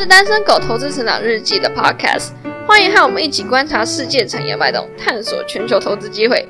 [0.00, 2.30] 是单身狗投资成长日记的 Podcast，
[2.66, 6.48] 欢迎和我们一起观察世界产业脉动，探索全球投资机会。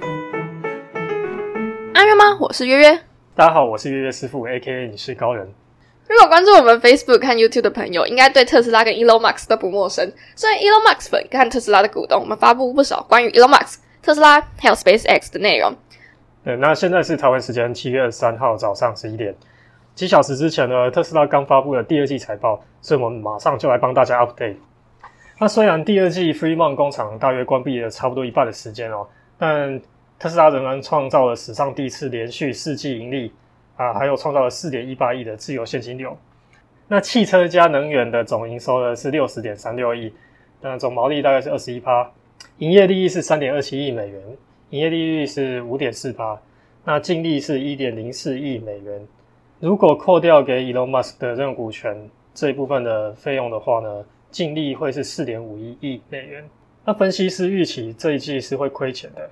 [1.92, 2.38] 安约吗？
[2.38, 2.96] 我是约约。
[3.34, 5.52] 大家好，我是约约师傅，A.K.A 你是高人。
[6.08, 10.12] 如果关注我们 Facebook 和 YouTube 的朋友，应该对特斯拉跟 Elon Musk 都不陌生。
[10.36, 15.74] 作为 Elon Musk 粉和特斯拉的股东，我们发布不少关于 Elon Musk、特斯拉还有 SpaceX 的内容。
[16.44, 19.34] 对，那现在是台湾时间七月二十三号早上十一点。
[20.00, 24.56] 几小时之前呢，特斯拉刚发布了第二季财报，所以我们马上就来帮大家 update。
[25.38, 29.78] 那虽然第二季 Fremont 工厂大约关闭了差不多一半的时间哦，但
[30.18, 33.30] 特斯拉仍然创造了史上第一次连续四季盈利
[33.76, 36.16] 啊，还有创造了四点一八亿的自由现金流。
[36.88, 40.10] 那汽车加能源的总营收呢是六十点三六亿，
[40.62, 42.10] 那总毛利大概是二十一趴，
[42.56, 44.22] 营业利益是三点二七亿美元，
[44.70, 46.40] 营业利率是五点四趴，
[46.86, 49.06] 那净利是一点零四亿美元。
[49.60, 56.48] 如果扣掉给 Elon Musk 的认股权这一部分的费用的话呢，净利会是四点五一亿美元。
[56.86, 59.28] 那分析师预期这一季是会亏钱的。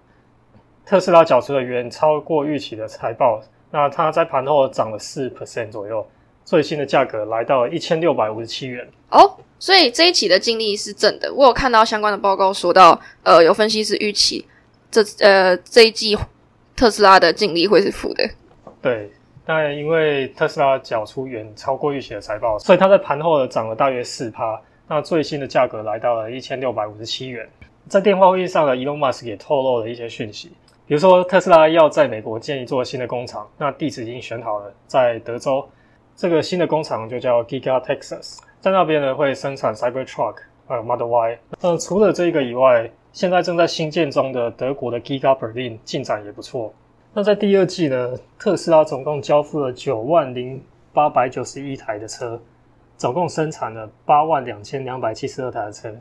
[0.85, 3.41] 特斯拉缴出了远超过预期的财报，
[3.71, 6.07] 那它在盘后涨了四 percent 左右，
[6.45, 8.87] 最新的价格来到一千六百五十七元。
[9.11, 11.33] 哦，所以这一期的净利是正的。
[11.33, 14.47] 我有看到相关的报告说到，呃，有分析师预期
[14.91, 16.15] 这呃这一季
[16.77, 18.29] 特斯拉的净利会是负的。
[18.83, 19.11] 对。
[19.49, 24.61] 那因为特斯拉缴出远超过预期的财报，所以它在盘后涨了大约四趴。
[24.87, 27.49] 那最新的价格来到了一千六百五十七元。
[27.89, 30.53] 在电话会议上呢，Elon Musk 也透露了一些讯息，
[30.87, 35.67] 比如说特斯拉要在美国建一座新的工厂，那地址已经选好了，在德州。
[36.15, 40.35] 这个新的工厂就叫 Giga Texas，在那边呢会生产 Cybertruck
[40.67, 41.39] 还有 Model Y。
[41.63, 46.75] 那除了这个以外，现在正在新建中的德国的 Giga Berlin 进展也不错。
[47.19, 52.41] 那在第二季呢，特斯拉总共交付了九万零八百九十一台的车，
[52.97, 55.93] 总共生产了八万两千两百七十二台的车。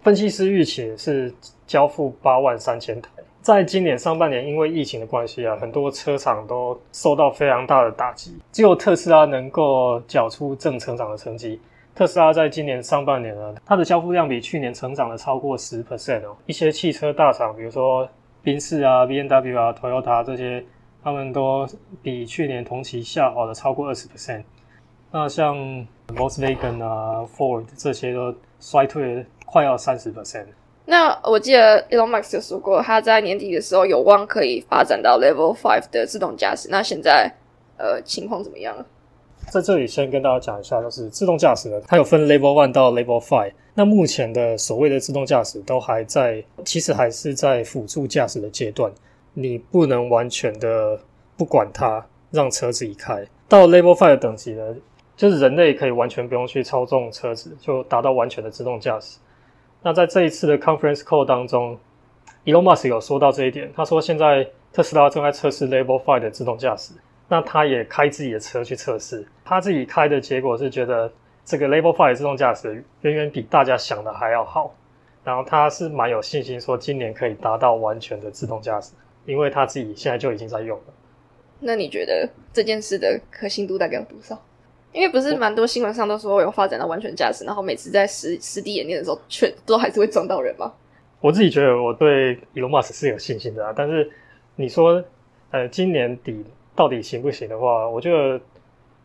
[0.00, 1.34] 分析师预期是
[1.66, 3.10] 交付八万三千台。
[3.42, 11.60] 在今年上半年，因为疫情的关系啊，很多车厂都受到非常大的打击，只有特斯拉能够缴出正成长的成绩。
[11.96, 16.36] 特斯拉在今年上半年呢，它的交付量比去年成长了超过十 percent 哦。
[16.46, 18.08] 一些汽车大厂，比如说。
[18.42, 20.64] 宾士啊、B N W 啊、Toyota 这些，
[21.02, 21.68] 他们都
[22.02, 24.44] 比去年同期下滑了超过二十 percent。
[25.12, 25.56] 那像
[26.08, 30.46] Volkswagen 啊、Ford 这些都衰退了快要三十 percent。
[30.86, 36.68] 那我记得 Elon Musk 有说过，他在年底的时候有望可以发展到 Level Five 的自动驾驶。
[36.70, 37.32] 那现在
[37.76, 38.74] 呃情况怎么样？
[39.50, 43.52] 在这里先跟大家讲一下，就是自动驾驶的，它有分 Level One 到 Level Five。
[43.74, 48.92] 那目前的所谓的自动驾驶都还在，其实还是在辅助驾驶的阶段，
[49.34, 50.96] 你不能完全的
[51.36, 53.26] 不管它，让车自己开。
[53.48, 54.76] 到 Level Five 的等级呢，
[55.16, 59.18] 就是人类可以完全不用去操纵车子，就达到完全的自动驾驶。
[59.82, 61.76] 那在这一次的 Conference Call 当中
[62.44, 66.92] ，Elon Musk 有说到这一点，他说现在特斯拉正在测试 Level Five 的自动驾驶。
[67.32, 71.12] 那他也开自己的车去测试，他自己开的结果是觉得
[71.44, 74.72] 这个 Level Five 自动驾驶远远比大家想的还要好，
[75.24, 78.92] 然后他是蛮有信心说今年可以达到完全的自动驾驶，
[79.26, 80.84] 因为他自己现在就已经在用了。
[81.58, 84.40] 那你觉得这件事的可信度大概有多少？
[84.92, 90.72] 因为不是蛮多新闻上都说有发展到完全驾驶，然后每次在实实地演练的时候，却都还是会撞到人吗？
[91.20, 94.08] 我自己觉得我对 Elon Musk 是有信心的啊，但是
[94.54, 95.02] 你说
[95.50, 96.44] 呃今年底。
[96.76, 98.40] 到底行不行的话，我觉得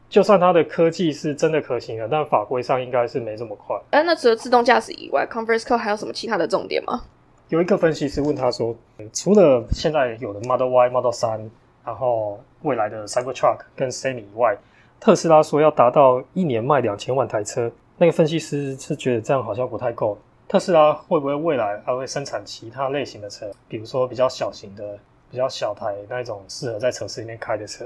[0.10, 3.76] 就算它的科技是真的可行的，但法规上应该是没这么快。
[3.92, 7.04] 哎，那除了自动驾驶以外，Conference Call 还有什么其他的重点吗？
[7.50, 8.76] 有一个分析师问他说，
[9.14, 11.50] 除了现在有的 Model Y、Model 三，
[11.84, 14.58] 然后未来的 Cybertruck 跟 Semi 以外，
[15.00, 20.18] 特斯拉说要达到一年卖两千万台车，那个分析师是觉得这样好像不太够。
[20.48, 24.98] 特斯拉会不会未来还会生产其他类型的车，比如说比较小型的？
[25.32, 27.84] 比较小台那一种适合在城市里面开的车，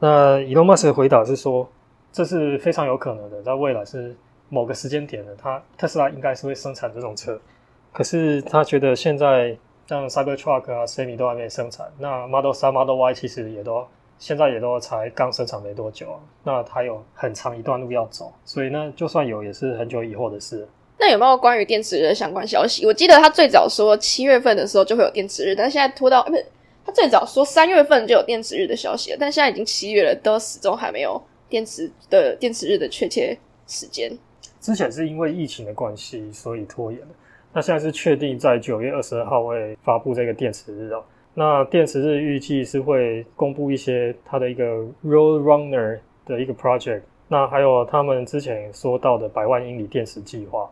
[0.00, 1.68] 那 Elon Musk 的回答是说，
[2.12, 4.16] 这是非常有可能的，在未来是
[4.48, 7.38] 某个时间点的，他特斯拉应该是会生产这种车。
[7.92, 9.56] 可是他觉得现在
[9.86, 13.84] 像 Cybertruck 啊、Semi 都还没生产，那 Model 3、Model Y 其实也都
[14.18, 20.68] 现在也都才刚生产没多久啊，那它有很长一段路要走，所以呢，就算有也是很久以后的事。
[21.00, 22.84] 那有没有关于电池日的相关消息？
[22.84, 26.44] 我记得他最早说七月份的时候就会有电池日，但现在拖到不是
[26.88, 33.36] 他最早说三月份就有电池日的消息了，但现在已经七月了，都始终还没有电池的电池日的确切
[33.66, 34.10] 时间。
[34.58, 37.08] 之前是因为疫情的关系，所以拖延了。
[37.52, 41.04] 那现在是确定在九月二十二号会发布这个电池日哦。
[41.34, 44.64] 那电池日预计是会公布一些它的一个
[45.04, 50.70] Road Runner 的一个 project，那还有他们之前说到的百万英里电池计划。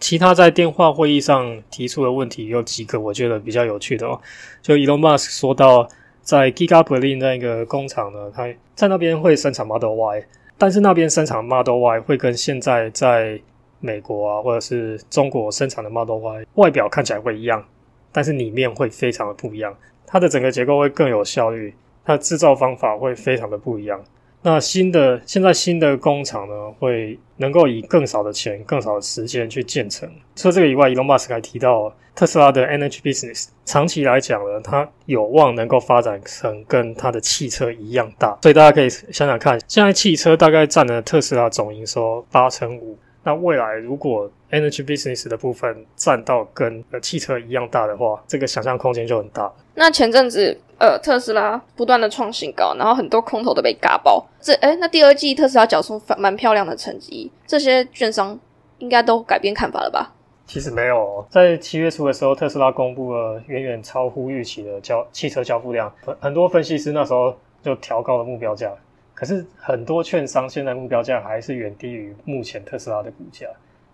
[0.00, 4.20] 其他在电话会议上提出的问题有几个，我觉得比较有趣的哦。
[4.60, 5.88] 就 Elon Musk 说到，
[6.20, 10.24] 在 Giga Berlin 那个工厂呢，他在那边会生产 Model Y，
[10.58, 13.40] 但是那边生产 Model Y 会跟现在在
[13.80, 17.64] 美国啊或者是中国生产的 Model Y 外表看起来会一样，
[18.12, 19.74] 但是里面会非常的不一样，
[20.06, 21.74] 它的整个结构会更有效率，
[22.04, 24.02] 它的制造方法会非常的不一样。
[24.46, 30.06] 那新的现在新的工厂呢，会能够以更少的钱、更少的时间去建成。
[30.36, 38.38] 除了这个以外，Elon Musk 还提到特斯拉的 Energy Business，长期来讲呢，它有望能够发展成跟它的汽车一样大。
[38.42, 42.98] 所以大家可以想想看，现在汽车大概占了特斯拉总营收八成五。
[43.24, 49.50] 那未来如果 Energy Business 的部分占到跟呃汽车一样大的话，这个想象空间就很大。
[49.74, 54.24] 那前阵子，呃，特斯拉不断的创新高，然后很多空头都被嘎爆。
[54.40, 58.38] 这，哎，那第二季特斯拉缴出蛮漂亮的成绩，这些券商
[58.78, 60.12] 应该都改变看法了吧？
[60.46, 68.70] 其实没有，在七月初的时候，特斯拉公布了远远超乎预期的交汽车交付量，很很多分析师那时候就调高了目标价。
[69.14, 73.46] 可是很多券商现在目标价还是远低于目前特斯拉的股价，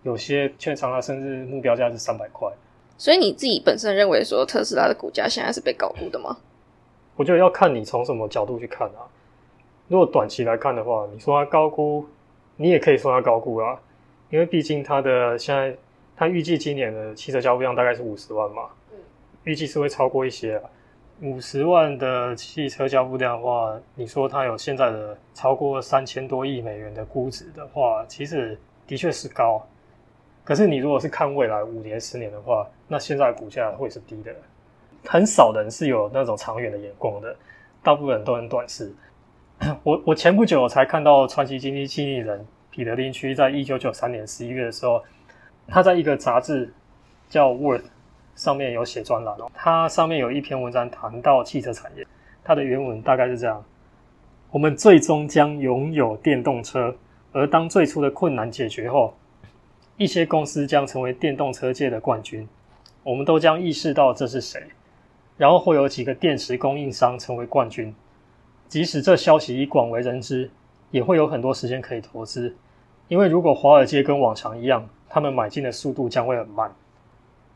[0.02, 2.50] 有些券商它甚至目标价是三百块。
[2.96, 6.38] 所以你自己本身认为说特斯拉的股价现在是被高估的吗？
[7.16, 9.04] 我觉得要看你从什么角度去看啊。
[9.88, 12.06] 如果短期来看的话，你说它高估，
[12.56, 13.78] 你也可以说它高估啊，
[14.30, 15.76] 因为毕竟它的现在
[16.16, 18.68] 它预计今年的汽车交付量大概是五十万嘛，
[19.44, 20.70] 预计是会超过一些啊。
[21.22, 29.62] 五十万的汽车交付量的话，你说它有现在的超过三千多亿美元的估值的话，其实的确是高。
[30.42, 34.34] 可是你如果是看未来五年、十年的话，那现在股价会是低的。
[35.06, 37.36] 很少人是有那种长远的眼光的，
[37.82, 38.90] 大部分人都很短视。
[39.84, 45.02] 我我前不久才看到传奇经济经理人彼得林区，在一九九三年十一月的时候，
[45.68, 46.72] 他在一个杂志
[47.28, 47.80] 叫《Worth》
[48.34, 49.50] 上面有写专栏哦。
[49.54, 52.06] 它上面有一篇文章谈到汽车产业，
[52.42, 53.64] 它的原文大概是这样：
[54.50, 56.94] 我们最终将拥有电动车，
[57.32, 59.14] 而当最初的困难解决后。
[59.96, 62.48] 一些公司将成为电动车界的冠军，
[63.02, 64.62] 我们都将意识到这是谁，
[65.36, 67.94] 然后会有几个电池供应商成为冠军。
[68.66, 70.50] 即使这消息已广为人知，
[70.90, 72.56] 也会有很多时间可以投资，
[73.08, 76.72] 因为如果华尔街跟往常一样，他们买进的速度将会很慢。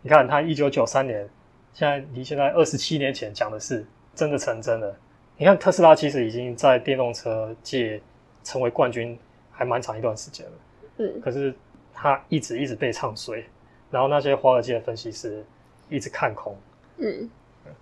[0.04, 1.26] 你看，他一九九三年，
[1.72, 3.84] 现在离现在二十七年前讲的是
[4.14, 4.94] 真的成真了。
[5.38, 7.98] 你看，特斯拉其实已经在电动车界
[8.42, 9.18] 成为冠军
[9.50, 10.52] 还蛮长一段时间了。
[10.98, 11.52] 嗯，可是。
[11.96, 13.42] 他一直一直被唱衰，
[13.88, 15.44] 然后那些华尔街的分析师
[15.88, 16.58] 一直看空，
[16.96, 17.30] 嗯，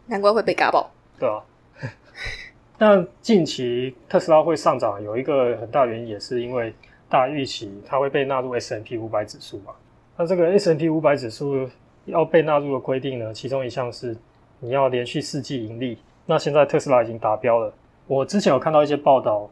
[0.05, 0.93] 难怪会被嘎爆。
[1.19, 1.43] 对啊，
[2.77, 6.75] 那近期特斯拉会上涨，有一个很大原因也是因为
[7.09, 9.73] 大预期它会被纳入 S M P 五百指数嘛。
[10.19, 11.67] 那这个 S M P 五百指数
[12.07, 14.17] 要被纳入的规定呢，其中一项是
[14.61, 15.99] 你要连续四季盈利。
[16.27, 17.73] 那现在特斯拉已经达标了。
[18.07, 19.49] 我之前有看到一些报道，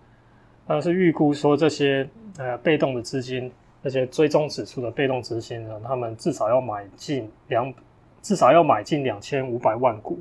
[0.67, 2.09] 那是预估说这些
[2.39, 3.51] 呃被动的资金。
[3.83, 5.81] 那些追踪指数的被动资金呢？
[5.83, 7.73] 他们至少要买进两，
[8.21, 10.19] 至少要买进两千五百万股。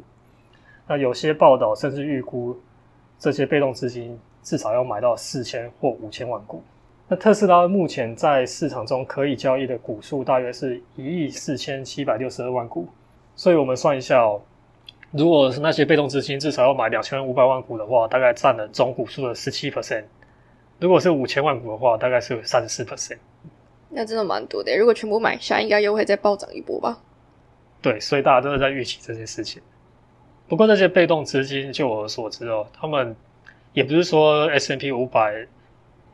[0.88, 2.58] 那有些报道甚至预估，
[3.18, 6.64] 这些被动资金至少要买到四千或五千万股。
[7.12, 12.88] 那特斯拉目前在市场中可以交易的股数大约是一亿四千七百六十二万股。
[13.36, 14.40] 所以我们算一下哦，
[15.12, 20.04] 如果是那些被动资金至少要买两千五百万股的话，大概占了总股数的十七 percent。
[20.78, 23.18] 如果是五千万股的话，大概是三十四 percent。
[23.90, 27.00] 那真的蛮多的，如果全部买下，应该又会再暴涨一波吧？
[27.82, 29.60] 对，所以大家都是在预期这件事情。
[30.48, 33.16] 不过这些被动资金，就我所知哦，他们
[33.74, 35.48] 也不是说 S M P 五百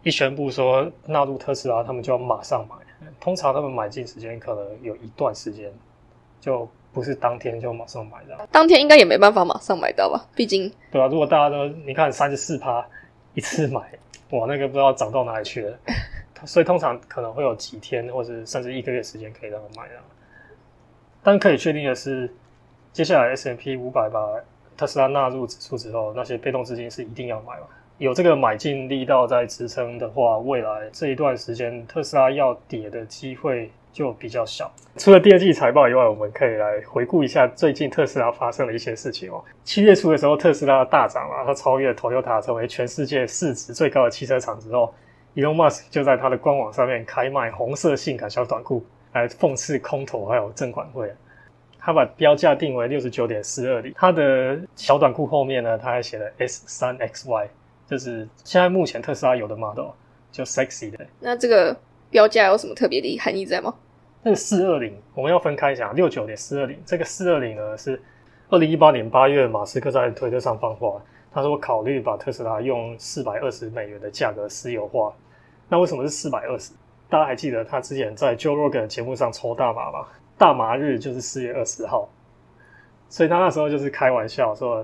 [0.05, 2.75] 一宣布说纳入特斯拉，他们就要马上买。
[3.19, 5.73] 通常他们买进时间可能有一段时间，
[6.39, 8.47] 就不是当天就马上买的。
[8.51, 10.23] 当天应该也没办法马上买到吧？
[10.35, 12.85] 毕竟对啊，如果大家都你看三十四趴
[13.33, 13.81] 一次买，
[14.29, 15.75] 哇，那个不知道涨到哪里去了。
[16.45, 20.05] 所以通常可能会有几天，或者甚至一个月时间可以让他买啊。
[21.23, 22.31] 但可以确定的是，
[22.93, 24.19] 接下来 S M P 五百把
[24.77, 27.65] 特斯拉纳入指数之后，那些被动资金是一定要买嘛？
[27.97, 34.69] 有这个买进力道在支撑的话，未来这一段时间特斯拉要跌的机会就比较小。
[34.97, 39.41] 除了第二季财报以外，我们可以来回顾一下最近特斯拉发生的一些事情哦。
[39.63, 44.93] 七月初的时候，特斯拉大涨了，它超越 Toyota 成为全世界市值最高的汽车厂之后。
[45.35, 51.11] Elon Musk 就在他的官网上面开卖红色性感小短裤，来讽刺空头还有证管会。
[51.77, 53.93] 他把标价定为六十九点四二里。
[53.97, 57.47] 他的小短裤后面呢，他还写了 S 三 XY，
[57.87, 59.89] 就是现在目前特斯拉有的 model，
[60.31, 61.05] 就 sexy 的。
[61.19, 61.75] 那这个
[62.09, 63.73] 标价有什么特别的含义在吗？
[64.23, 68.01] 那个四二零我们要分开一下，六九点四二零这个四二零呢是
[68.49, 71.01] 二零一八年八月马斯克在推特上放话，
[71.31, 75.13] 他说考虑把特斯拉用四百二十美元的价格私有化。
[75.69, 76.71] 那为什么是四百二十？
[77.07, 80.07] 大家还记得他之前在 Joe Rogan 节目上抽大麻吗？
[80.37, 82.09] 大麻日就是四月二十号，
[83.09, 84.83] 所以他那时候就是开玩笑说，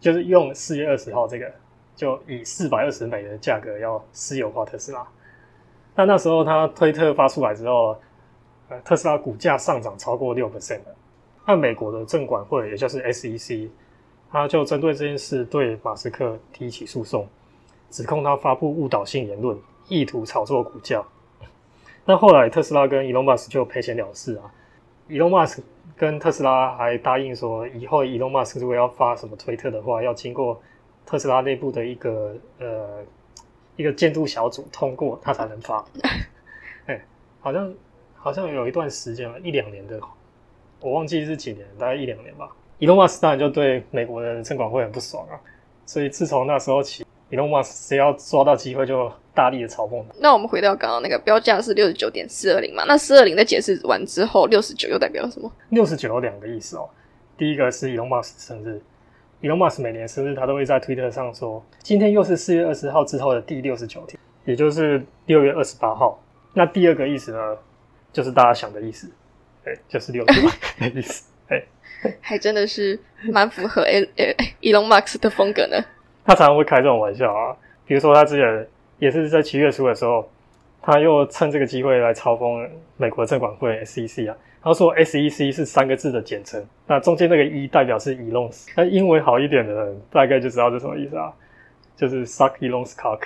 [0.00, 1.50] 就是用四月二十号这个，
[1.94, 5.06] 就以四百二十美元的价格要私有化特斯拉。
[5.94, 7.96] 但那时候他推特发出来之后，
[8.68, 10.94] 呃，特斯拉股价上涨超过六 percent 的。
[11.46, 13.68] 那美国的证管会，也就是 SEC，
[14.30, 17.28] 他就针对这件事对马斯克提起诉讼，
[17.90, 19.58] 指控他发布误导性言论，
[19.88, 21.04] 意图炒作股价。
[22.04, 24.50] 那后来特斯拉跟 Elon Musk 就赔钱了事啊。
[25.08, 25.58] Elon Musk
[25.96, 30.60] 跟特斯拉还答应说，以后 Elon Musk 如果要发什么推特的话，要经过
[31.06, 33.02] 特斯拉内部的一个呃
[33.76, 35.84] 一个监督小组通过，他才能发。
[36.86, 37.04] 哎，
[37.40, 37.74] 好像
[38.14, 40.00] 好像有一段时间了，一两年的，
[40.80, 42.48] 我忘记是几年，大概一两年吧。
[42.80, 45.40] Elon Musk 当然就对美国的证管会很不爽啊，
[45.86, 49.12] 所以自从那时候起，Elon Musk 只要抓到机会就。
[49.34, 50.04] 大力的嘲讽。
[50.20, 52.84] 那我们回到刚刚那个标价是六十九点四二零嘛？
[52.86, 55.50] 那四二零在解释完之后，六十九又代表什么？
[55.70, 56.86] 六十九有两个意思哦。
[57.38, 58.78] 第一个是 Elon Musk 生日
[59.42, 66.18] ，Elon Musk 每年生日他都会在推特上说，今天又是四月二十号之后的第六十九天，也就是六月二十八号。
[66.54, 67.58] 那第二个意思呢，
[68.12, 69.10] 就是大家想的意思，
[69.64, 70.40] 哎，就是六十
[70.80, 71.62] 的意思，哎，
[72.22, 72.98] 还真的是
[73.32, 73.82] 蛮符合
[74.62, 75.76] Elon Musk 的风格呢。
[76.24, 78.66] 他常常会开这种玩笑啊，比如说他之前。
[78.98, 80.30] 也是在七月初的时候，
[80.82, 84.36] 他又趁这个机会来嘲讽美国证管会 SEC 啊。
[84.64, 91.32] 他说 SEC 是三个字的简称，那中间那个 E 代表是 Elon's 那英文好一点的人大概就知道这什么意思啊，
[91.96, 93.22] 就是 suck Elon's cock。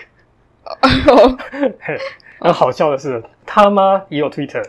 [2.40, 4.64] 那好笑的是，他妈也有 Twitter，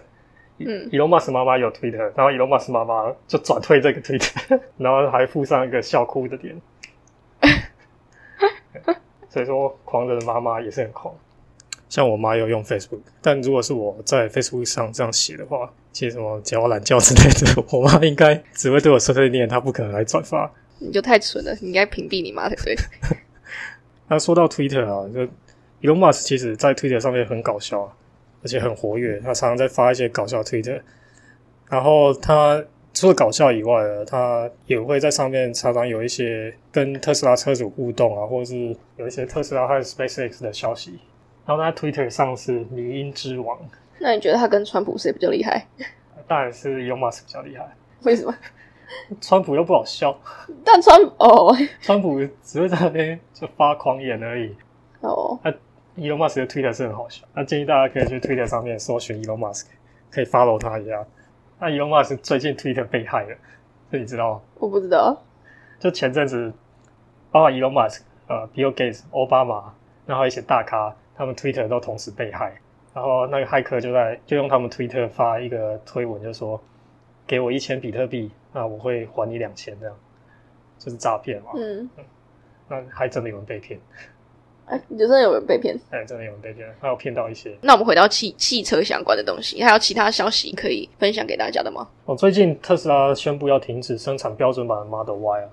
[0.58, 6.62] 嗯，Elon Musk 妈妈有 Twitter，然后 Elon Musk 妈妈就转推这个 Twitter， 然后还附上一个笑哭的点。
[9.30, 11.16] 所以说，狂人的妈妈也是很狂。
[11.90, 20.52] 像我妈有用 Facebook，但如果是我在 Facebook 上这样写的话，写什么叫我懒觉之类的，我妈应该只会对我碎碎念，她不可能来转发。
[20.80, 22.76] 你就太蠢了，你应该屏蔽你妈才对。
[24.10, 25.22] 那说到 Twitter 啊，就
[25.82, 27.96] Elon Musk 其实在 Twitter 上面很搞笑，
[28.44, 30.82] 而且很活跃，他常常在发一些搞笑 Twitter，
[31.70, 32.64] 然后他。
[32.94, 40.98] 除了搞笑以外呢，他也会在上面常常有一些跟特斯拉车主互动啊，或者是有一些特斯拉和 SpaceX 的消息。
[41.48, 43.58] 然后他 Twitter 上是迷音之王。
[44.00, 45.66] 那你觉得他跟川普谁比较厉害？
[46.28, 47.66] 当然是 Elon Musk 比较厉害。
[48.04, 48.36] 为什么？
[49.22, 50.16] 川普又不好笑。
[50.64, 54.56] 但川哦， 川普只会在那边就发狂言而已。
[55.02, 55.40] 哦。
[55.44, 55.52] 那
[55.98, 57.26] Elon Musk 的 Twitter 是很好笑。
[57.34, 59.66] 那建议大家可以去 Twitter 上面搜寻 Elon Musk，
[60.12, 61.04] 可以 follow 他一下。
[61.60, 63.36] 那 Elon Musk 最近 Twitter 被害了，
[63.92, 64.42] 这你知道吗？
[64.60, 65.18] 我不知道。
[65.80, 66.54] 就前阵子，
[67.32, 69.74] 包括 Elon Musk、呃，Bill Gates、奥巴马，
[70.06, 72.54] 然后一些大咖，他们 Twitter 都同时被害。
[72.94, 76.62] 然后那个骇客就在就用他们 Twitter 发一个推文，就说
[77.28, 79.96] ：“给我一千比特币，那我会还你两千。”这样
[80.80, 81.52] 就是诈骗嘛。
[81.56, 81.90] 嗯。
[82.70, 83.80] 那还真的有人被骗。
[84.66, 85.80] 哎，你觉得有人被骗？
[85.92, 87.58] 哎，真的有人被骗，还有骗到一些。
[87.62, 91.88] 那我们回到汽汽车相关的东西，还有其他消息可以分享给大家的吗？
[92.04, 95.50] 哦，最近特斯拉宣布要停止生产标准版的 Model Y 啊，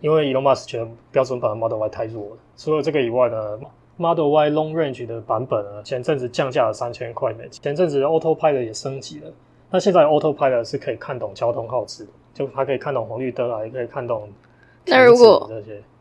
[0.00, 2.38] 因为 Elon Musk 觉得标准版的 Model Y 太弱了。
[2.56, 3.60] 除了这个以外呢
[3.96, 7.62] ，Model Y Long Range 的版本呢，前阵子降价了三千块美金。
[7.62, 9.30] 前阵子 Autopilot 也升级了，
[9.70, 14.28] 那现在 Autopilot 是可以看懂交通号志，就它可以看懂红绿灯啊，也可以看懂。
[14.86, 15.50] 那如果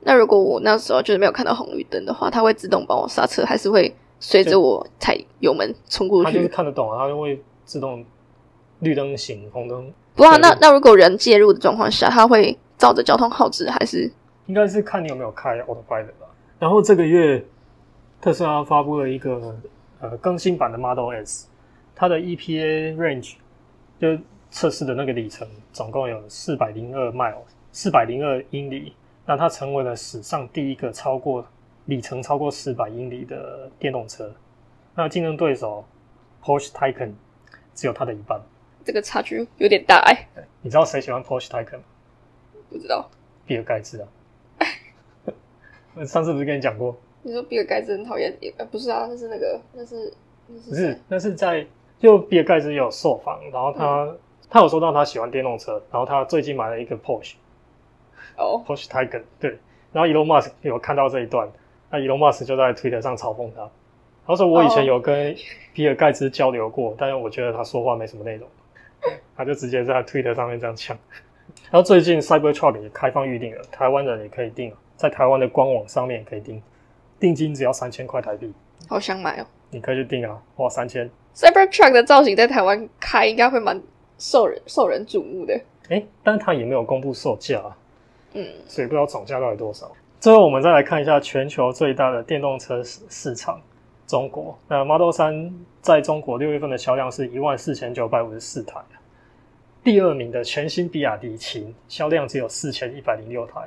[0.01, 6.25] 那如果我那时候就是没有看到红绿灯的话，它会自动帮我刹车，还是会随着我踩油门冲过去？
[6.25, 8.05] 它就是看得懂啊，它就会自动
[8.79, 9.91] 绿灯行，红灯。
[10.15, 14.11] 不啊，那那如果人介入的状况下，它会照着交通号志，还是
[14.45, 16.27] 应该是看你有没有开 Autopilot 吧？
[16.59, 17.43] 然后这个月
[18.21, 19.55] 特斯拉发布了一个
[19.99, 21.47] 呃更新版的 Model S，
[21.95, 23.35] 它的 EPA range
[23.99, 24.17] 就
[24.49, 27.43] 测试的那个里程总共有四百零二 mile。
[27.77, 28.95] 四百零二英里，
[29.25, 31.45] 那它成为了史上第一个超过
[31.87, 34.33] 里程超过四百英里的电动车。
[34.95, 35.83] 那竞争对手
[36.41, 37.11] Porsche Taycan
[37.73, 38.39] 只有它的一半，
[38.85, 40.25] 这个差距有点大哎。
[40.61, 41.83] 你知道谁喜欢 Porsche Taycan 吗？
[42.69, 43.09] 不知道。
[43.45, 44.07] 比尔盖茨啊。
[46.07, 46.97] 上次不是跟你讲过？
[47.25, 48.31] 你说比尔盖茨很讨厌？
[48.59, 50.13] 呃，不是啊，那是那个，那是
[50.47, 50.95] 不是？
[51.07, 51.65] 那是在
[51.97, 54.15] 就比尔盖茨有受访，然后他
[54.47, 57.33] 他有说到他喜欢电动车，然后他最近买了一个 Porsche。
[58.37, 59.57] 哦，Porsche Taycan 对，
[59.91, 61.49] 然后 Elon Musk 有看到这一段，
[61.89, 63.67] 那 Elon Musk 就在 Twitter 上嘲讽他，
[64.27, 65.35] 他说我以前有跟
[65.73, 68.47] 比尔盖茨交流过，但是我觉得他说话没什么内容，
[69.35, 70.95] 他就直接在 Twitter 上面这样呛。
[71.71, 76.61] 然后最近 Cybertruck 也开放预定了，台湾人也可以订，在台湾的官网上面也可以订，
[77.25, 78.53] 定金只要三千块台币，
[78.87, 79.45] 好想买哦。
[79.71, 81.09] 你可以去定啊，哇，三千。
[81.33, 83.81] Cybertruck 的造型在台湾开应该会蛮
[84.19, 85.59] 受人受人瞩目的。
[85.89, 87.75] 哎，但他也没有公布售价、啊，
[88.33, 89.91] 嗯，所以不知道总价到底多少。
[90.19, 93.59] 最后我们再来看一下全球最大的电动车市市场——
[94.05, 94.55] 中国。
[94.67, 95.51] 那 Model 三
[95.81, 98.79] 在中国六月份的销量是一万四千九百五十四台，
[99.83, 103.61] 第二名的全新比亚迪秦销量只有四千一百零六台，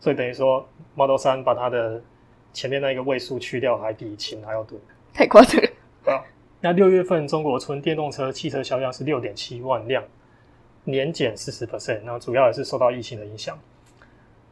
[0.00, 2.00] 所以等于说 Model 三把它的
[2.52, 4.78] 前面那一个位数去掉，还比秦还要多。
[5.12, 5.68] 太夸张了。
[6.12, 6.24] 啊，
[6.60, 10.02] 那六月份中国纯电动车汽车销量是六点七万辆，
[10.84, 13.58] 年减四十 percent，那主要也是受到疫情的影响。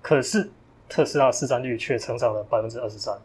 [0.03, 0.49] 可是
[0.89, 3.17] 特斯拉市占率却成长了百分之二十三。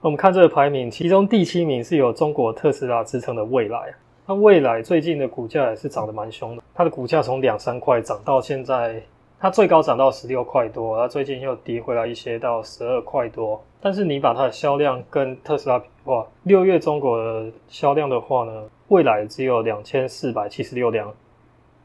[0.00, 3.94] 我们看这个排名，其中第七名是有中国特斯拉支撑的蔚来。
[4.26, 9.02] 那蔚来最近的股价也是涨得蛮凶的，它的股价从两三块涨到现在，
[9.40, 13.62] 它最高涨到十六块多，它最近又跌回来一些到十二块多。
[13.80, 21.14] 但是你把它的销量跟特斯拉比的话，六月中国的销量的话呢，蔚来只有两千四百七十六辆，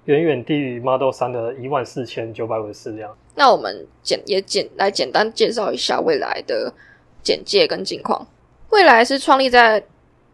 [0.05, 3.15] 远远低于 Model 3的一万四千九百五十四辆。
[3.35, 6.73] 那我们简也简来简单介绍一下未来的
[7.21, 8.25] 简介跟近况。
[8.71, 9.83] 未来是创立在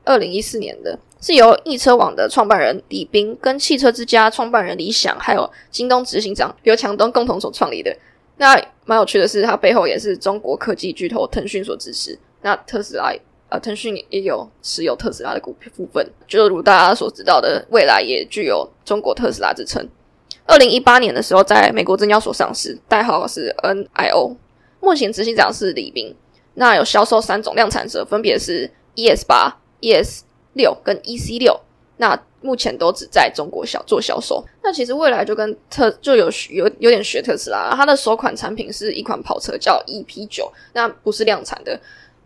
[0.05, 7.95] 二零一四年的，是由易车网的创办人李斌跟汽车之家创办人李想，还有京东执行长刘强东共同所创立的。
[8.37, 12.17] 那蛮有趣的是，它背后也是中国科技巨头腾讯所支持。
[12.41, 13.13] 那特斯拉
[13.49, 19.89] 呃，腾讯也有持有特斯拉的股部分，就如大家所知道的，未来也具有中国特斯拉之称。
[20.45, 24.35] 二零一八年的时候，在美国证交所上市，代号是 NIO。
[24.79, 26.15] 目前执行长是李斌。
[26.53, 30.21] 那有销售三种量产车，分别是 ES 八、ES
[30.53, 31.59] 六跟 EC 六。
[31.97, 34.41] 那目前都只在中国销做销售。
[34.63, 41.77] 那其实未来就跟特就有有有点学特斯拉，它的首款产品是一款跑车叫 EP 九，那不是量产的。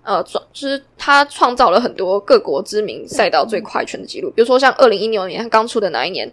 [0.04, 6.32] 呃，创就是它创造了很多各国知名赛道最快圈的记录，比如说像二零一六年刚出的那一年，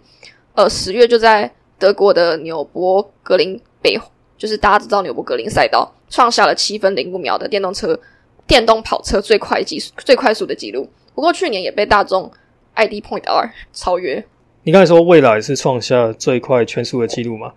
[0.53, 3.97] 呃，十月就在德国的纽博格林北，
[4.37, 7.99] 就是大家知道纽博格林赛道，创下了七分零五秒的电动车
[8.45, 10.87] 电动跑车最快技术最快速的记录。
[11.21, 12.31] 不过去年也被大众
[12.73, 14.25] ID Point R 超越。
[14.63, 17.53] 你刚才说未来是创下最快圈速的记录嘛？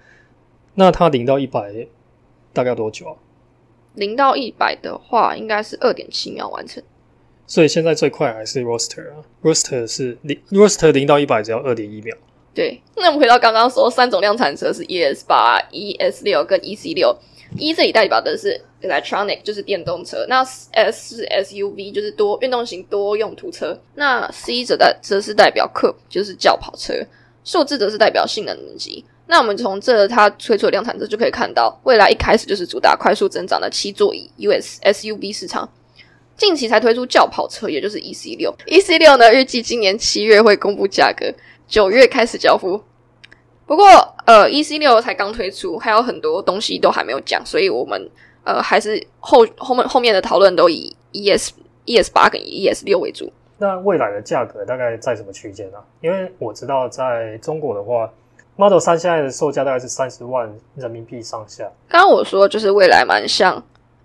[0.75, 1.73] 那它零到一百
[2.53, 3.17] 大概要多久啊？
[3.95, 6.83] 零到一百的话，应该是二点七秒完成。
[7.47, 12.15] 所以现在最快还是 Roadster 啊，Roadster 是零 Roadster 零到一百只要二点一秒。
[12.53, 17.17] 对，那我们回到刚刚说三种量产车是 ES 八、ES 六跟 EC 六。
[17.57, 26.95] E 这里代表的是 electronic，就是电动车；那 S 是 SUV，就是多运动型多用途车；那 C 则代则是代表 Coupe，就是轿跑车；
[27.45, 29.05] 数字则是代表性能等级。
[29.27, 35.69] 那我们从这它推出的量产车就可以看到，未来一开始就是主打快速增长的七座椅 US SUV 市场。
[36.37, 38.53] 近期才推出轿跑车，也就是 EC 六。
[38.67, 41.33] EC 六呢，预计今年七月会公布价格，
[41.69, 42.83] 九月开始交付。
[43.67, 43.87] 不过，
[44.27, 48.11] 呃，EC 六才刚推出，还有很多东西都还没有讲，所以我们
[48.45, 51.51] 呃还是后后面后面的讨论都以 ES
[51.87, 53.33] ES 八跟 ES 六为主。
[53.59, 55.79] 那未来的价格大概在什么区间呢？
[56.01, 58.11] 因为我知道在中国的话
[58.57, 61.65] ，Model 三现在的售价大概是三十万人民币上下。
[61.89, 63.55] 刚刚我说就是未来蛮像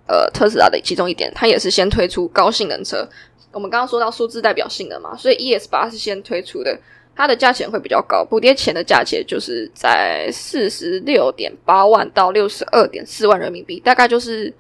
[0.08, 3.08] 呃特斯拉的其中一点，它也是先推出高性能车。
[3.52, 6.80] 我们刚刚说到数字代表性能嘛，所以 ES 八是先推出的。
[7.16, 14.54] 它的价钱会比较高，补贴前的价钱就是在四十六点八万到六十二点四万人民币，大概就是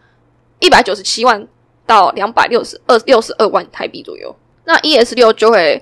[0.60, 1.48] 一百九十七万
[1.86, 4.36] 到两百六十二六十二万台币左右。
[4.66, 5.82] 那 ES 六就会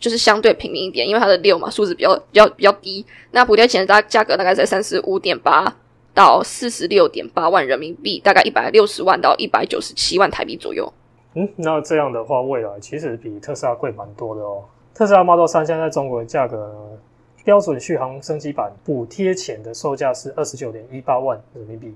[0.00, 3.04] 就是相对平民一点，因为它的六嘛数字比较比较比较低。
[3.32, 5.76] 那补贴前的价价格大概在三十五点八
[6.14, 10.90] 到四十六点八万人民币，大概一百六十万到一百九十七万台币左右。
[11.34, 14.64] 嗯，那这样的话，未来其实比特斯拉贵蛮多的哦。
[14.94, 16.98] 特斯拉 Model 3现在在中国的价格呢，
[17.44, 21.94] 标准续航升级版补贴前的售价是二十九点一八万人民币，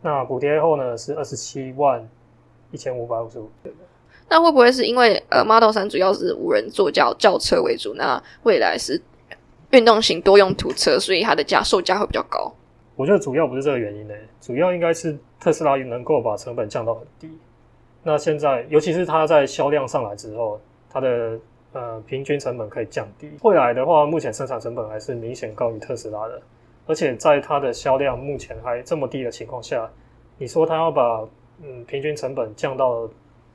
[0.00, 2.08] 那补贴后呢是二十七万
[2.70, 3.50] 一千五百五十五。
[4.28, 9.00] 那会不会是因为呃 Model 3主要是无人座轿轿车为主，那未来是
[9.70, 12.52] 运动型多用途车，所以它的价售价会比较高？
[12.96, 17.30] 我觉得主要不是这个原因呢，主要应该是特斯拉能够把成本降到很低。
[18.02, 21.38] 那现在，尤其是它在销量上来之后，它的
[21.72, 23.30] 呃，平均成本可以降低。
[23.42, 26.42] 未来的话，目前生产成本还是明显高于特斯拉的，
[26.86, 29.88] 而且在它的销量目前还这么低的情况下，
[30.38, 31.24] 你说它要把
[31.62, 33.08] 嗯平均成本降到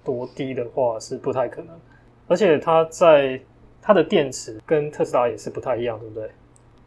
[0.03, 1.75] 多低的话是不太可能，
[2.27, 3.39] 而且它在
[3.81, 6.29] 它的电池跟特斯拉也是不太一样，对不对？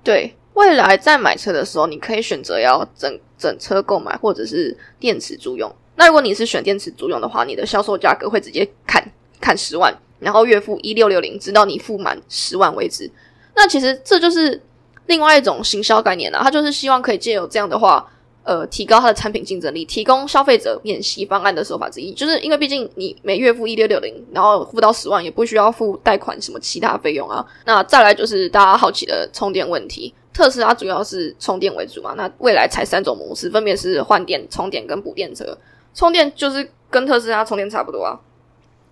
[0.02, 5.70] 对，未来在买车的时候，你可以选择要整整车购买，或者是电池租用。
[5.96, 9.04] 那如果你是选电池租用的话，你的销售价格会直接砍
[9.40, 13.10] 砍十万，然后月付一六六零，直到你付满十万为止。
[13.54, 14.62] 那其实这就是
[15.06, 18.08] 另外一种行销概念啦，它就是希望可以借由这样的话，
[18.44, 22.12] 呃，提高它的产品竞争力，提供消费者免息方案的手法之一。
[22.12, 27.44] 就是因为毕竟你每月付一六六零，然后付到十万，也不需要付贷款什么其他费用啊。
[27.64, 35.56] 那再来就是大家好奇的充电问题，特斯拉主要是充电为主嘛，那未来才三种模式，分别是换电、充电跟补电车。
[35.94, 38.14] 充电就是跟特斯拉充电差不多啊，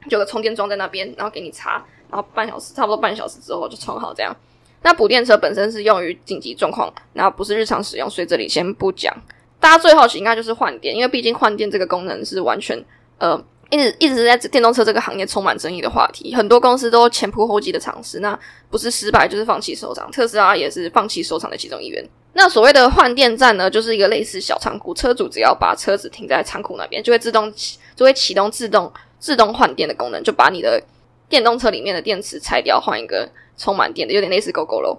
[0.09, 4.35] 有个充电桩在那边，然后给你插，然后半小时，差不多半小时之后就充好这样。
[4.83, 9.13] 那补电车本身是用于紧急状况，然后不是日常使用，所以这里先不讲。
[9.59, 12.81] 大家最好奇应该就是换电，因为毕竟换电这个功能是完全
[13.19, 18.39] 呃一直一直在电动车这个行业充满争议的话题，很多公司都前仆后继的尝试，那
[18.71, 22.09] 不是失败就是放弃收场，特斯拉也是放弃收场的其中一员。
[22.35, 27.53] 那所谓的换电站呢，就是一个类似小仓库，车主只要把车子停在仓库那边，就会自动
[27.97, 30.83] 就会启动自动自动换电的功能，就把你的
[31.29, 34.99] 电动车里面的电池拆掉，换一个充满电的，有点类似 GoGo 喽。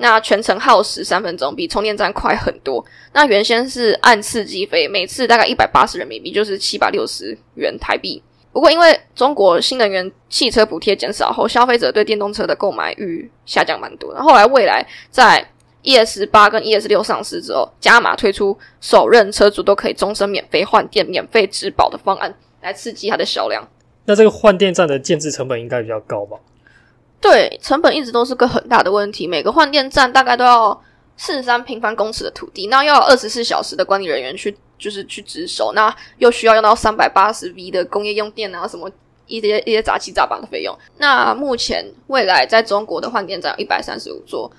[0.00, 2.84] 那全程耗时三分钟，比充电站快很多。
[3.12, 8.22] 那原先是按次计费，每次大概一百八十人民币，就是七百六十元台币。
[8.52, 14.22] 不过因为中国新能源汽车补贴减少后，消费者对电动车的购买欲下降蛮多然。
[14.22, 15.44] 后来未来在
[15.82, 23.66] ES 八跟 ES 六上市之后，加码推出首任车主都可以终身免费换电、免费质保的方案，来刺激它的销量。
[24.04, 26.38] 那这个换电站的建制成本应该比较高吧？
[27.20, 29.26] 对，成本一直都是个很大的问题。
[29.26, 30.80] 每个换电站大概都要
[31.16, 38.90] 四十三平方公尺的土地，那要二十四小时的管理人员去，就是去值守，那又需要用到三百八十 V 的工业用电啊，什么
[39.26, 40.72] 一些一些杂七杂八的费用。
[40.98, 44.50] 那目前未来在中国的换电站有一百三十五座，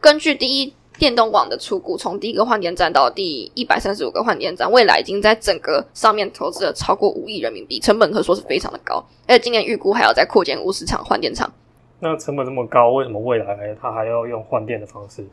[0.00, 9.04] 根据第一电动网的出股，从第一个换电站到第一百三十五个换电站，未来已经在整个上面投资了超过五亿人民币，成本可说是非常的高。
[9.26, 11.52] 而且今年预估还要再扩建五十场换电厂。
[12.00, 15.26] 那成本这么高，为什么未来它还要用换电的方式？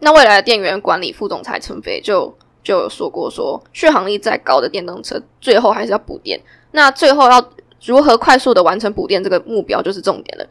[0.00, 6.40] 那未来的电源管理副总裁陈飞就就有说过，说续航力再高的电动车，最后还是要补电。
[6.72, 7.50] 那最后要
[7.84, 10.46] 如何快速的完成补电这个目标，就是重点了。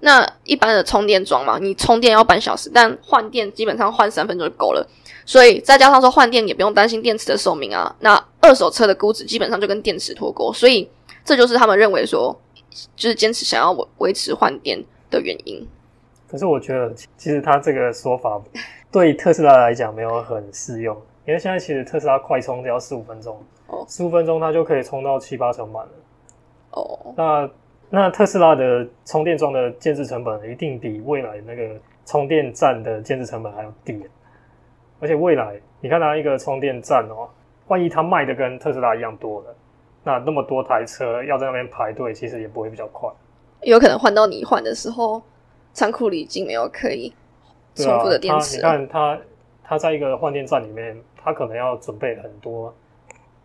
[0.00, 4.86] 那一般的充电桩嘛，你充电要半小时，但换电基本上换三分钟就够了。
[5.26, 7.94] 所以再加上说换电也不用担心电池的寿命啊。
[8.00, 10.88] 那二手车的估值基本上就跟电池脱钩，所以
[11.24, 12.36] 这就是他们认为说，
[12.96, 14.84] 就是坚持想要维维持换电。
[15.10, 15.64] 的原因，
[16.28, 18.42] 可是我觉得其实他这个说法
[18.90, 25.92] 对特斯拉来讲没有很适用，因为现在其实特斯拉快充只要十五分钟，哦，十五分钟它就可以充到七八成满了，
[26.72, 27.48] 哦，那
[27.90, 34.02] 那特斯拉的充电桩的建制成本一定比未来那个充电站的建制成本还要低，
[35.00, 37.28] 而且未来你看它一个充电站哦，
[37.68, 39.54] 万一它卖的跟特斯拉一样多了，
[40.02, 43.08] 那那么多台车要在那边排队，其实也不会比较快。
[43.62, 45.22] 有可能换到你换的时候，
[45.72, 47.14] 仓库里已经没有可以
[47.74, 48.56] 重复的电池。
[48.56, 49.18] 你看，它，
[49.62, 52.74] 它在一个换电站里面，它可能要准备很多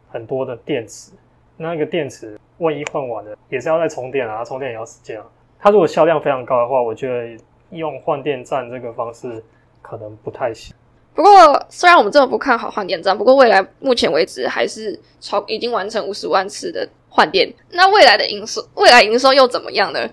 [0.09, 1.11] 很多的电池。
[1.55, 5.25] 那个电池万一换完了，也是要再充电啊，充电也要时间啊。
[5.59, 9.43] 它如果销量非常高的话，我觉得用换电站这个方式
[9.81, 10.73] 可能不太行。
[11.15, 16.87] 不过，虽然我们这么不看好换电站，不过未来目前为止还是超已经完成五十万次的。
[17.11, 20.07] 换电，那未来的营收，未来营收又怎么样呢？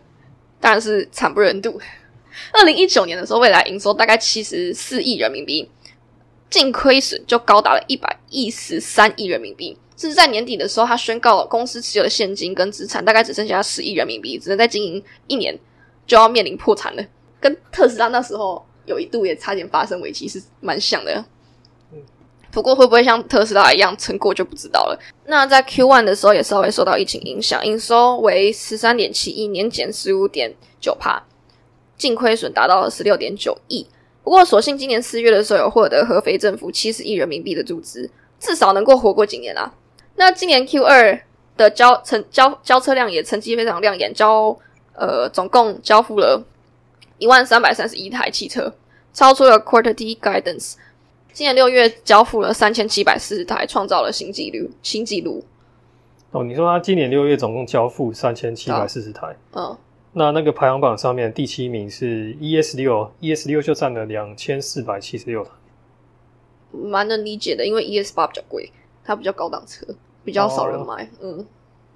[0.58, 1.78] 当然是惨不忍睹。
[2.54, 5.70] 二零一九年的时候，未来营收大概七十四亿人民币，
[6.48, 9.76] 净亏损就高达了一百一十三亿人民币。
[9.96, 15.58] 甚至在年底的时候，他宣告公司持有的现金跟资产大概只剩下十亿人民币，只能再经营一年
[16.06, 17.02] 就要面临破产了。
[17.40, 21.24] 跟特斯拉那时候有一度也差点发生危机，是蛮像的。
[22.52, 24.98] 不过会不会像特斯拉一样成果就不知道了。
[25.26, 31.22] 那在 Q one 的时候也稍微受到疫情影响，营收为十三点七亿，年减十五点九帕，
[31.98, 33.86] 净亏损达到了十六点九亿。
[34.22, 39.72] 不过所幸今年四月的时候有获得合肥政府七十亿人民币的注资，至少能够活过几年啦。
[40.16, 41.20] 那今年 Q 二
[41.56, 44.56] 的交成交交车量也成绩非常亮眼，交
[44.94, 46.42] 呃总共交付了
[47.18, 48.74] 一万三百三十一台汽车，
[49.12, 50.74] 超出了 Quarter D Guidance。
[51.32, 54.70] 今年六月交付了三千七百四十台，创造了新纪录。
[54.82, 55.44] 新纪录。
[56.30, 59.76] 哦，你说他今年六月总共交付三千七百四十台，嗯，
[60.12, 65.50] 那那个排行榜上面第七名是 ES 六，ES 六就占了两千四百七十六台，
[66.72, 68.70] 蛮能理解的，因为 ES 八比较贵，
[69.04, 69.86] 它比较高档车，
[70.26, 71.46] 比较少人买，嗯。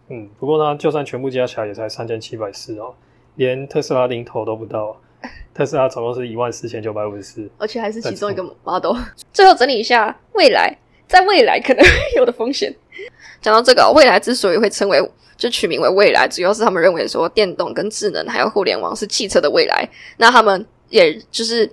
[0.08, 2.94] 嗯，不过呢就算全部加起来也才三千七百四哦，
[3.34, 4.96] 连特斯拉零头都不到。
[5.52, 8.96] 特斯拉总共是一万四千九百五十四，而且还是其中一个 model。
[9.34, 10.74] 最后整理一下，未来
[11.06, 11.84] 在未来可能
[12.16, 12.74] 有的风险。
[13.42, 14.98] 讲到这个，未来之所以会称为
[15.36, 19.86] 就取名为未来，主要是他们认为说电动跟智能还有互联网是汽车的未来。
[20.16, 21.70] 那他们也就是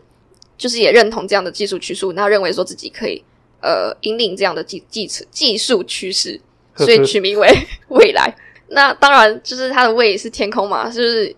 [0.58, 3.24] 就是也认同这样的技术趋势，那认为说自己可以
[3.62, 6.41] 呃引领这样的技技术技术趋势，
[6.86, 7.48] 所以取名为
[7.90, 8.34] 未来。
[8.70, 11.36] 那当然就是它的未是天空嘛，是不是？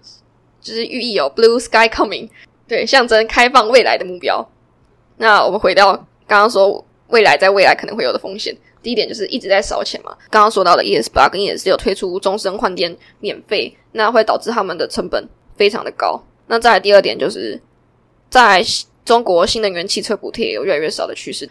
[0.61, 2.29] 就是寓意有 blue sky coming，
[2.67, 4.45] 对，象征开放未来的目标。
[5.17, 5.93] 那我们回到
[6.27, 10.15] 刚刚说未来在未来可能会有的风险，第一点就是一直在烧钱嘛。
[10.29, 16.21] 刚刚说到的 ES 八跟 ES 六推出终身换电免费，那会导致他们的成本非常的高。
[16.47, 17.59] 那再来第二点就是
[18.29, 18.61] 在
[19.05, 21.49] 中国新能源汽车补贴有越来越少的趋势，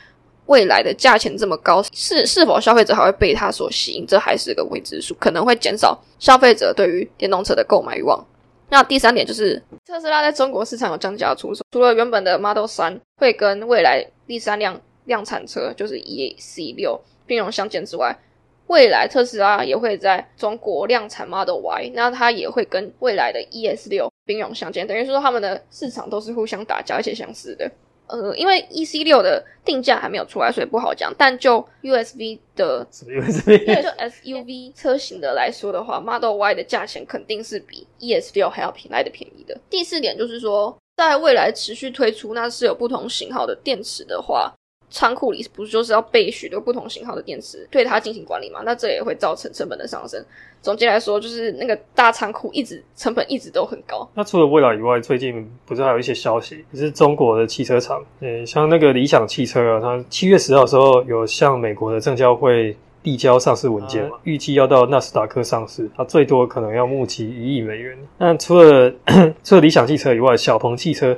[0.49, 4.07] 未来的价钱这么高，是是否消费者还会被它所吸引？
[4.07, 8.23] 这还是个未知数，可能会减少消费者对于电动车的购买欲望。
[8.71, 18.19] 那第三点就是特斯拉在中国市场有降价出售，除了原本的 Model 三会跟未来第三辆量产车就是 E C 六并用相见之外，
[18.67, 27.71] 未来特斯拉也会在中国量产 Model Y，那它也会跟未来的 E S 六并用相见，等于说他们的市场都是互相打架而且相似的。
[28.09, 31.15] 呃，因为 E C 六的定价还没有出来，所以不好讲。
[31.17, 33.59] 但就 U S V 的，什么 U S V？
[33.83, 39.59] 就 S U V 车型的来说的话，Model Y 的价钱肯定是比 E S 六还要便来的便宜的。
[39.71, 44.53] 第四点就是说，在未来持续推出，那是有不同型号的电池的话。
[44.91, 48.61] 仓库里不是就是要备许多不同型号的电池，对它进行管理嘛？
[48.65, 50.23] 那这也会造成成本的上升。
[50.61, 54.09] 总结来说，就是那个大仓库一直成本一直都很高。
[54.15, 67.97] 那除了蔚来以外，最近不是还有一些消息，就是中国的汽车厂，嗯，像那个理想汽车啊，它七月十号的时候有向美国的证交会递交上市文件嘛，预计要到纳斯达克上市，它最多可能要募集一亿美元。
[68.17, 68.93] 那除了
[69.45, 71.17] 除了理想汽车以外，小鹏汽车。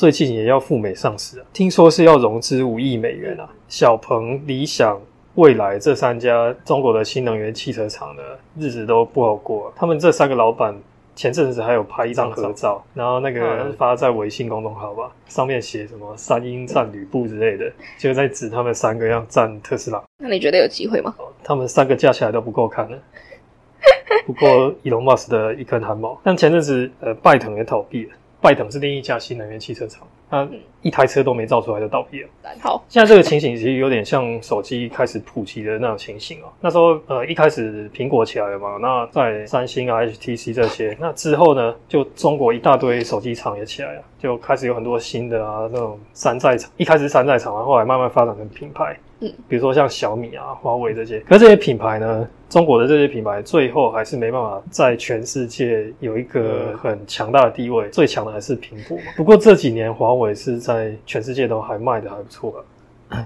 [0.00, 3.46] 最近也要赴美上市啊，听说是要融资五亿美元啊。
[3.68, 4.98] 小鹏、理想、
[5.34, 8.22] 蔚来这三家中国的新能源汽车厂的
[8.56, 9.70] 日子都不好过。
[9.76, 10.74] 他们这三个老板
[11.14, 20.02] 前阵子还有拍一张合照，然后那个发在微信公众号吧，上面写什么“三英战吕布”之类的，就在指他们三个要战特斯拉。
[20.16, 21.14] 那你觉得有机会吗？
[21.44, 22.98] 他们三个加起来都不够看的，
[24.24, 26.18] 不过伊隆马斯的一根汗毛。
[26.24, 28.12] 但前阵子呃，拜腾也倒闭了。
[28.40, 30.48] 拜腾是另一家新能源汽车厂，它
[30.82, 32.28] 一台车都没造出来就倒闭了。
[32.60, 36.48] 好，现在这个情形其实有点像手机开始普及的那种情形啊。
[36.60, 46.70] 那时候呃一开始苹果起来了嘛，那在三星啊、HTC 这些，那之后呢，就中国一大堆手机厂也起来了，就开始有很多新的啊那种山寨厂。
[46.76, 48.98] 一开始山寨厂，然后来慢慢发展成品牌。
[49.20, 58.98] 嗯，比如说像小米啊、华为这些，可是这些品牌呢，中国的这些品牌最后还是没办法在全世界有一个很强大的地位，最强的还是苹果。
[59.16, 62.64] 不过这几年华为是在全世界都还卖的还不错了。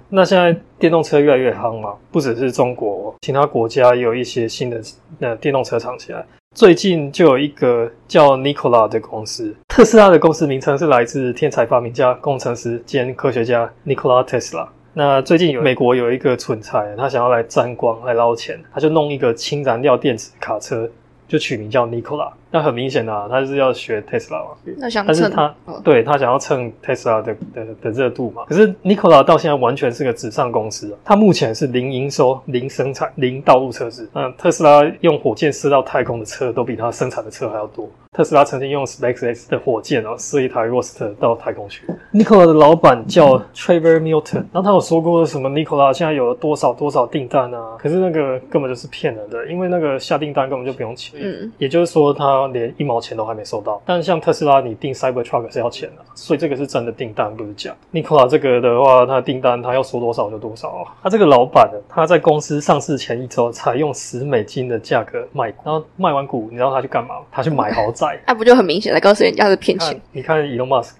[0.09, 4.81] 那现在电动车越来越夯嘛，不只是中国，其他国家也有一些新的
[5.21, 6.25] 呃电动车厂起来。
[6.55, 14.69] 最近就有一个叫 Nikola 的公司，特斯拉的公司名称是来自天才发明家、工程师兼科学家 Nikola Tesla。
[14.97, 20.89] 那最近有美国有一个蠢材，他想要来沾光来捞钱，他就弄一个氢燃料电池卡车，
[21.27, 22.31] 就取名叫 Nikola。
[22.55, 28.45] 那很明显的啊，他是要学 Tesla 嘛，那想但是他对他想要蹭 Tesla 的的的热度嘛。
[28.47, 34.09] 可是 Nikola 到现在完全是个纸上公司啊，他目前是零营收、零生产、零道路测试。
[34.13, 37.91] 那特斯拉用火箭射到太空的车，都比他生产的车还要多。
[38.13, 41.83] 特斯拉曾经用 SpaceX 的火箭哦，试一台 Roadster 到太空去。
[42.13, 47.77] Nikola 的老板叫 Trevor Milton，然后他有说过什么 Nikola 现在有了多少多少订单啊？
[47.77, 51.19] 可是那个根本就是骗人的，因为那个下订单根本就不用钱。
[51.21, 53.81] 嗯，也就是说他连一毛钱都还没收到。
[53.85, 57.75] 但像特斯拉，你订 Cybertruck 是要钱的，所以这个是真的订单，不是假。
[57.93, 60.95] Nikola 这个的话，他的订单他要收多少就多少啊。
[61.03, 67.17] 他这个老板呢，他在公司上市前一周才用十美金的价格卖，然后卖完股，你知道他去干嘛？
[67.31, 68.19] 他去买豪宅。
[68.27, 70.01] 那不就很明显的告诉人家是骗钱？
[70.13, 70.93] 你看 Elon Musk，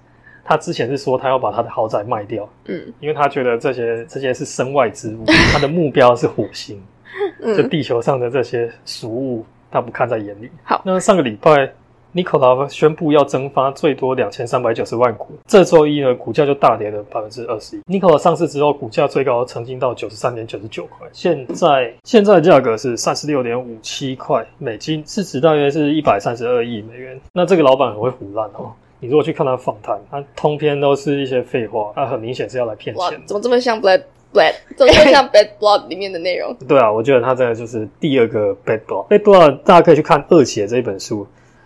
[0.43, 6.81] 他之前是说他要把他的豪宅卖掉，嗯，因为他觉得这些这些是身外之物，他的目标是火星，
[7.57, 10.49] 就地球上的这些俗物，他不看在眼里。
[10.63, 11.69] 好，那上个礼拜
[12.13, 17.81] ，Nikola 宣布要增发最多两千三百九十万股，这周一呢，股价就大跌了百分之二十一。
[17.81, 27.19] Nikola 上市之后，股价最高曾经到九十三点九十九块，现在现在价格是三十六点五七块美金，市值大约是一百三十二亿美元。
[27.33, 33.21] 那这个老板很会胡乱哦，你如果去看他访谈，他通篇都是一些废话，他很明显是要来骗钱。
[33.25, 34.03] 怎么这么像 Brad
[34.35, 36.53] blood，怎么会像 bad blood 里面的内容？
[36.67, 39.07] 对啊，我觉得他真的就是第二个 bad blood。
[39.07, 41.25] bad blood 大家可以去看《恶血》这一本书。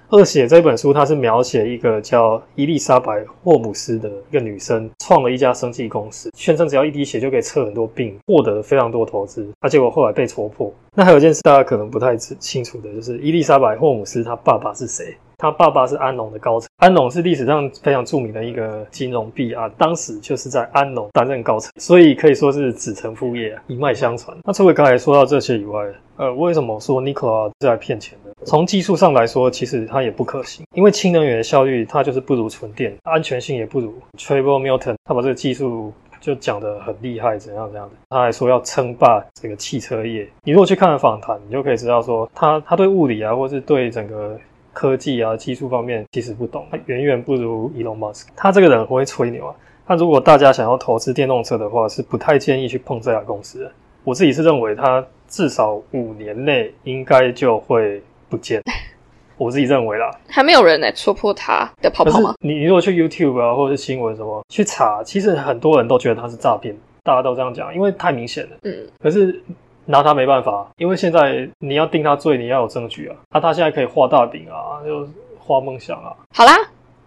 [0.17, 9.47] 《恶血》这本书，它是描写一个叫伊丽莎白·霍姆斯的一个女生，创了一家生技公司，宣称只要一滴血就可以测很多病，获得非常多投资。
[9.59, 10.73] 而结果后来被戳破。
[10.95, 15.15] 那还有一件事，大家可能不太清楚的，就是伊丽莎白·霍姆斯她爸爸是谁？
[15.41, 24.37] 他爸爸是安农的高层，安农是历史上非常著名的一个金融弊案，当时就是在安农担任高层，所以可以说是子承父业，一脉相传。
[24.43, 25.81] 那除了刚才说到这些以外，
[26.17, 28.33] 呃，为什么说 Nikola 是来骗钱的？
[28.45, 33.93] 从技术上来说，其实它也不可行，因为氢能源的效率它就是不如纯电，安全性也不如。
[34.17, 40.27] t r a v e l Milton 他把这个技术就讲得很厉害，怎样怎样的，他还说要称霸这个汽车业。
[40.43, 44.37] 你如果去看了访谈，你就可以知道说他他对物理啊，或是对整个。
[44.79, 48.27] 科技啊，技术方面其实不懂，他远远不如 Elon Musk。
[48.33, 49.53] 他这个人会吹牛啊。
[49.85, 53.69] 那如果大家想要投资电动车的话，是不太建议去碰这家公司的。
[54.05, 58.61] 我自己是认为，他至少五年内应该就会不见。
[59.35, 62.33] 我自己认为啦，还没有人来戳破他的泡泡吗？
[62.39, 68.51] 你如果去 YouTube 啊，或者是新闻什么去查，其实很多人都觉得他是诈骗，大家都这样讲，因为太明显了。
[68.63, 69.43] 嗯，可是。
[69.89, 73.15] 拿他没办法，因为现在你要定他罪，你要有证据啊。
[73.31, 75.07] 那他现在可以画大饼啊，就
[75.39, 76.13] 画梦想啊。
[76.35, 76.55] 好啦，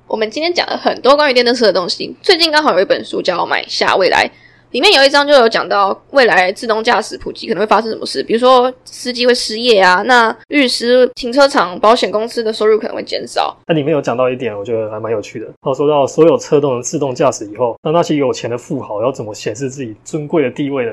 [0.08, 2.12] 我们今天讲了很多关于电动车的东西。
[2.20, 4.26] 最近刚好有一本书叫《买下未来》，
[4.72, 13.56] 里面有一章就有讲到未来自动驾驶普及可能会发生什么事，比如说司机会失业啊，那律师、停车场、保险公司的收入可能会减少。
[13.68, 15.46] 那里面有讲到一点，我觉得还蛮有趣的。
[15.60, 20.92] 他说到所有车都能自动驾驶以后，那那些有钱的富豪要怎么显示自己尊贵的地位呢？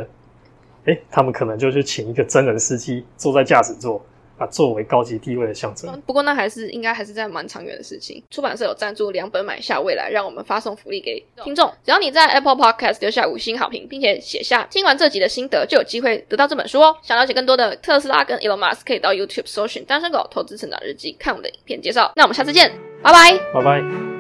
[0.90, 4.04] 哎，他们可能就去请一个真人司机坐在驾驶座，
[4.38, 6.02] 啊，作为高级地位的象征。
[6.06, 8.24] 不过那还是应该还是在蛮长远的事情。
[8.32, 11.72] 出版社有赞助两本买下未来，让我们发送福利给听众。
[11.84, 16.96] 只要你在 Apple Podcast 留下五星好评，并且写下听完这集的心得，就有机会得到这本书哦。
[17.04, 22.12] 想了解更多的特斯拉跟 Elon Musk，可以到 YouTube 搜寻“单身狗投资成长日记”，看我们的影片介绍。
[22.16, 22.72] 那我们下次见，
[23.04, 24.19] 拜拜，拜拜。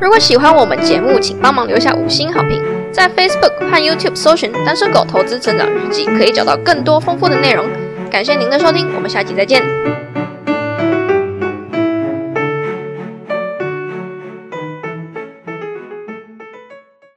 [0.00, 2.62] 如果喜欢我们节目，请帮忙留下五星好评。
[2.92, 7.66] 在 Facebook 和 YouTube 搜寻“单身狗投资成长日记”，可以找到更多丰富的内容。
[8.10, 9.62] 感谢您的收听，我们下期再见。